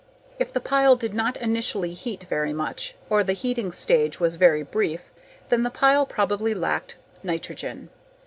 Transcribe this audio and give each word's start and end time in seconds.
_If 0.39 0.51
the 0.51 0.59
pile 0.59 0.95
did 0.95 1.13
not 1.13 1.37
initially 1.37 1.93
heat 1.93 2.23
very 2.23 2.53
much 2.53 2.95
or 3.07 3.23
the 3.23 3.33
heating 3.37 3.71
stage 3.71 4.19
was 4.19 4.35
very 4.35 4.63
brief, 4.63 5.13
then 5.49 5.61
the 5.61 5.69
pile 5.69 6.07
probably 6.07 6.55
lacked 6.55 6.97
nitrogen. 7.21 7.91